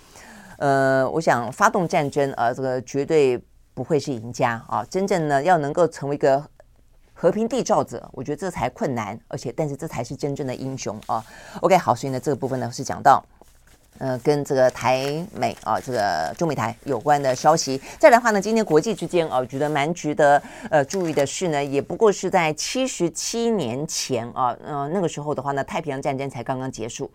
[0.58, 3.38] 呃，我想发动战争啊，这个绝对
[3.74, 4.84] 不会是赢家啊！
[4.88, 6.42] 真正呢，要能够成为一个
[7.12, 11.22] 和平缔造者，我觉得这才困难，而且但是这才是真正的英雄啊
[11.60, 13.22] ！OK，好，所以呢，这个部分呢是讲到
[13.98, 17.80] 呃，跟这个台美啊，这个中美台有关的消息。
[17.98, 27.10] 再来的话呢，今天国际之间啊，我觉得蛮值得呃注意的是呢，也不过是在七十七年前啊，呃，那个时候的话呢，太平洋战争才刚刚结束。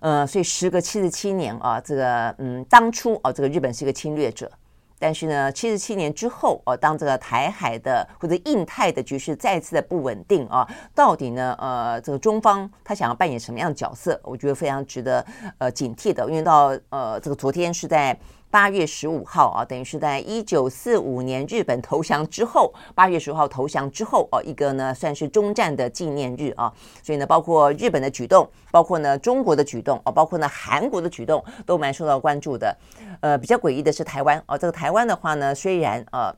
[0.00, 4.50] 呃，所以时隔七十七年啊，这个嗯，当初啊，这个日本是一个侵略者，
[4.98, 14.20] 但是呢，七十七年之后啊，当这个台海的或者印太的局势再次的不稳定啊，到底呢，呃，这个中方他想要扮演什么样的角色？
[14.24, 15.24] 我觉得非常值得
[15.58, 18.18] 呃警惕的，因为到呃这个昨天是在。
[18.50, 26.72] 八月十五号啊，等于是在一九四五年日本投降之后，八月十五号投降之后哦，一个呢算是中战的纪念日啊，
[27.02, 32.76] 所以呢，包括日本的举动，包括呢中国的举动哦，包括呢韩国的举动，都蛮受到关注的。
[33.20, 36.34] 呃，比较诡异的是台湾哦，这个台湾的话呢，虽然呃。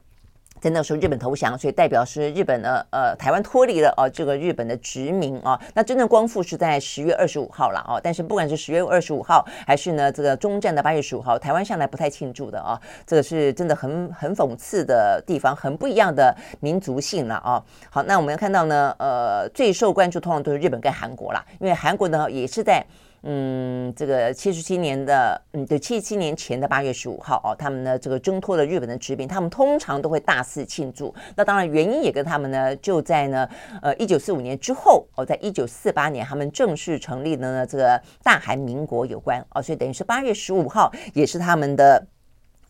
[0.62, 5.60] 在那时候，日本投降，所以代表是日本呢，呃，台湾脱离了哦，这个日本的殖民啊。
[5.74, 8.00] 那真正光复是在十月二十五号了哦。
[8.00, 12.80] 但是不管是十月二十五号，还是呢这个中战的八月十五号，台湾向来不太庆祝的啊。
[13.04, 17.60] 这个是真的很很讽刺的地方，很不一样的民族性了啊。
[17.90, 22.86] 好，那我们要看到呢，呃，最受关注通常都是日本跟韩国啦，因为韩国呢也是在。
[23.24, 31.14] 嗯，这个七十七年的，嗯，对，七十七年前的八月十五号哦，他们呢这个挣脱了日本的殖民，他们通常都会大肆庆祝。
[31.36, 33.48] 那当然原因也跟他们呢就在呢，
[33.80, 42.06] 呃，一九四五年之后哦，在一九四八年他们正式成立了呢这个大韩民国有关哦，所以等于是八月十五号也是他们的。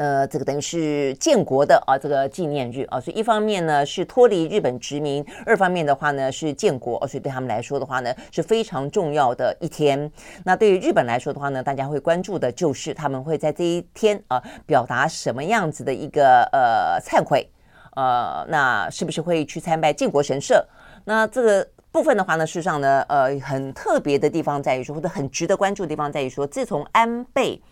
[0.03, 10.11] 呃，这个等于是建国的啊，这个纪念日啊，所以一方面呢是脱离日本殖民，二方面的话呢是建国，所以对他们来说的话呢是非常重要的一天。
[10.45, 17.49] 那对于日本来说的话呢，大家会关注的就是他们会在这一天啊表达什么样子的一个呃忏悔，
[17.95, 20.67] 呃，那是不是会去参拜靖国神社？
[21.05, 27.63] 那这个部分的话呢，事实上呢，呃，很特别的地方在于说，或者很值得关注的地方在于说，自从安倍。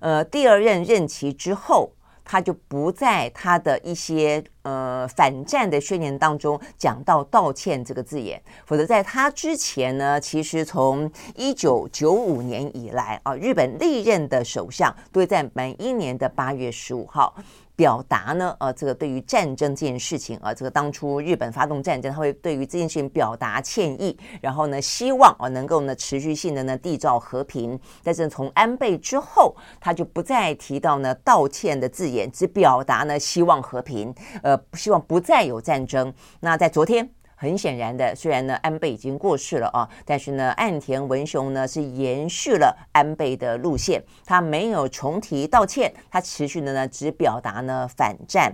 [0.00, 1.92] 呃，第二任任期之后，
[2.24, 17.34] 他就不在他的一些呃反战的宣言当中讲到道歉这个字眼，否则在他之前呢，其实从一九九五年以来啊，日本历任的首相都会在每一年的八月十五号。
[17.76, 27.78] 表达呢，呃，这个对于战争这件事情啊，这个当初日本发动战争，他会对于这件事情表达歉意，然后呢，希望啊能够呢持续性的呢缔造和平。
[28.02, 36.12] 但是从安倍之后，他就不再提到呢道歉的字眼，只表达呢希望和平，呃，希望不再有战争。
[36.40, 37.10] 那在昨天。
[37.36, 48.52] 很显然的，虽然呢安倍已经过世了啊，但是呢岸田文雄呢是延续了安倍的路线，他没有重提道歉，他持续的呢只表达呢反战。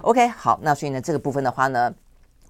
[0.00, 1.94] OK，好，那所以呢这个部分的话呢。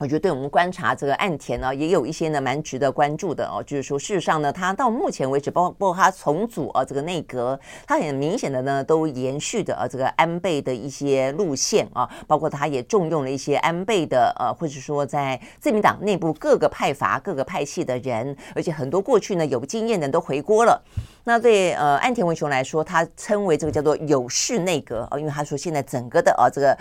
[0.03, 3.63] 我觉得对我们观察这个岸田呢，也有一些呢蛮值得关注的哦。
[3.65, 20.83] 就是说，事实上呢，他到目前为止，包括包括他重组啊这个内阁，他很明显的呢都延续的啊这个安倍的一些路线啊，包括他也重用了一些安倍的呃，或者说在自民党内部各个派阀、各个派系的人，而且很多过去呢有经验的人都回锅了。
[21.25, 26.77] 那对呃岸田文雄来说，他称为这个叫做有事内阁啊，因为他说现在整个的啊这个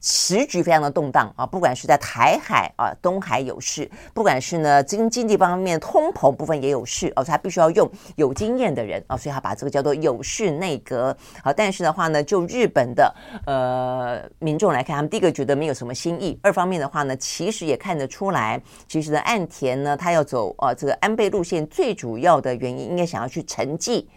[0.00, 2.72] 时局非常的动荡啊，不管是在台海。
[2.76, 11.16] 啊，东海有事，不管是呢经经济方面通膨部分也有事，哦，他必须要用有经验的人啊，所以他把这个叫做有事内阁。
[11.42, 13.14] 好，但是的话呢，就日本的
[13.46, 24.08] 呃民众来看，他们第一个觉得没有什么新意，二方面的话呢，其实也看得出来，其实呢岸田呢他要走啊这个安倍路线，最主要的原因应该想要去承即。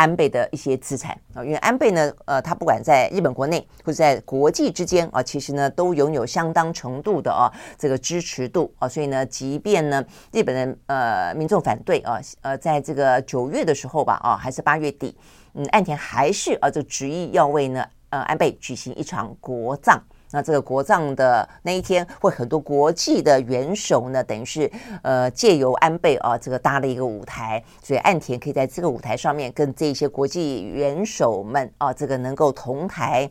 [0.00, 10.00] 安倍的一些资产啊，因为安倍呢，呃，他不管在日本国内或者在国际之间啊，其实呢都拥有相当程度的啊这个支持度啊，所以呢，即便呢
[10.30, 15.16] 日本的呃民众反对啊，呃，在这个九月的时候吧啊，还是八月底，
[15.54, 20.00] 嗯，岸田还是啊就执意要为呢呃安倍举行一场国葬。
[20.30, 24.70] 那这个国葬的那一天，会很多国际的元首呢，等于是
[25.02, 33.28] 呃借由安倍啊，这个搭了一个舞台，所以岸田可以在这个舞台上面跟这些国际元首们啊，这个能够同台。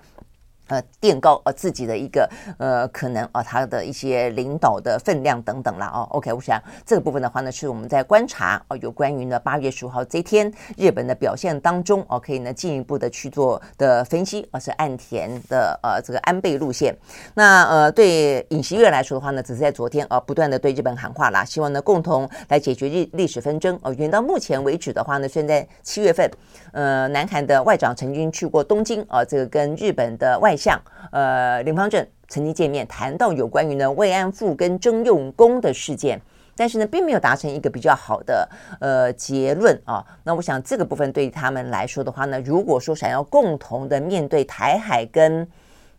[0.68, 6.08] 呃，垫高呃自己的一个呃可能啊，他的一些领导的分量等等了哦。
[6.12, 16.94] OK，我想这个部分的话呢，是我们在观察哦，有关于呢八月十五号这一天日本的表现当中哦，可以呢进一步的去做的分析，而是岸田的呃这个安倍路线。
[17.34, 23.94] 那呃对尹锡悦来说的话呢，只是在昨天啊不断的对日本喊话啦，希望呢共同来解决日历史纷争哦。
[23.94, 26.30] 远到目前为止的话呢，现在七月份，
[26.74, 30.57] 呃，南韩的外长曾经去过东京啊，这个跟日本的外。
[30.58, 30.82] 像
[31.12, 36.20] 呃林芳正曾经见面，谈到有关于呢慰安妇跟征用工的事件，
[36.56, 38.50] 但是呢并没有达成一个比较好的
[38.82, 40.04] 呃结论啊。
[40.24, 45.48] 那我想这个部分对于他们来说的话呢，如果说想要共同的面对台海跟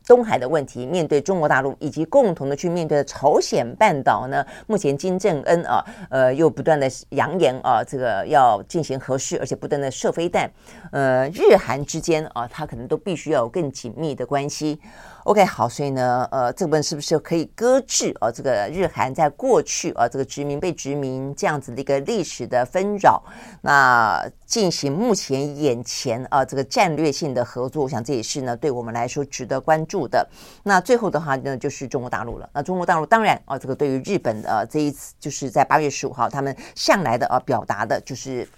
[0.08, 4.44] 东海的问题，面对中国大陆，以及共同的去面对朝鲜半岛呢？
[4.66, 10.50] 目前金正恩啊，呃，又不断的扬言啊，这个要进行核试，而且不断的射飞弹，
[10.92, 14.80] 呃，日韩之间啊，他可能都必须要有更紧密的关系。
[15.28, 18.32] OK，好，所以呢，呃，这部分是不是可以搁置啊？
[18.32, 23.22] 这个日韩在过去啊，这个殖民被殖民这样子的一个历史的纷扰，
[23.60, 30.26] 那进行目前眼前啊这个战略性的合作，我想这也是呢对我们来说值得关注的。
[30.62, 32.48] 那最后的话呢，就是中国大陆了。
[32.54, 38.48] 那中国大陆当然啊，这个对于日本的这一次，就是在八月十五号，他们向来的啊表达的就是。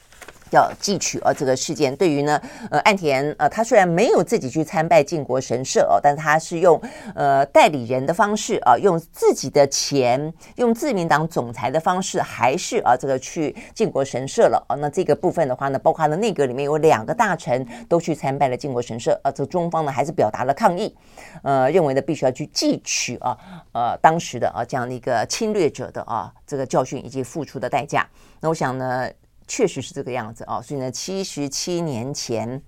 [0.51, 2.41] 要汲取啊，这个事件对于呢，
[2.71, 6.81] 呃，岸田呃，他虽然没有自己去参拜靖国神社哦，但是他是用
[7.15, 14.75] 呃代理人的方式啊，用自己的钱，用自民党总裁的方式，还是啊这个去靖国神社了啊。
[14.77, 19.31] 那这个部分的话呢，包括了内阁里面有两个大臣都去参拜了靖国神社啊。
[19.31, 20.95] 这中方呢还是表达了抗议，
[21.43, 23.37] 呃，认为呢必须要去汲取啊
[23.73, 28.07] 呃当时的啊这样的一个侵略者的啊这个教训以及付出的代价。
[28.41, 29.09] 那我想呢。
[29.51, 32.63] 确实是这个样子啊，所以呢，七十七年前，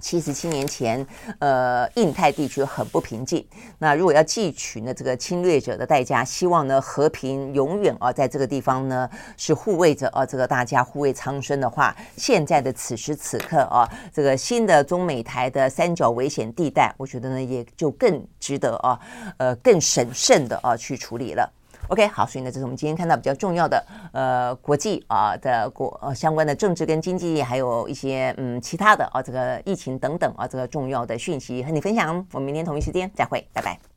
[0.00, 1.06] 七十七年前，
[1.40, 3.46] 呃，印太地区很不平静。
[3.78, 9.06] 那如果要汲取呢这个侵略者的代价，希望呢和平永远啊在这个地方呢
[9.36, 18.98] 是护卫着啊这个大家护卫苍生的话，现在的此时此刻啊，这个新的中美台的三角危险地带，我觉得呢也就更值得啊，
[19.36, 21.52] 呃，更审慎的啊去处理了。
[21.92, 32.26] OK，好，所以呢，这是我们今天看到比较重要的呃国际啊的国呃相关的政治跟经济，还有一些嗯其他的啊这个疫情等等啊这个重要的讯息和你分享。
[32.32, 33.91] 我们明天同一时间再会，拜拜。